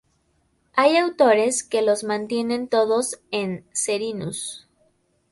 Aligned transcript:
Hay 0.73 0.97
autores 0.97 1.61
que 1.63 1.83
los 1.83 2.03
mantienen 2.03 2.67
todos 2.67 3.19
en 3.29 3.65
"Serinus". 3.71 4.65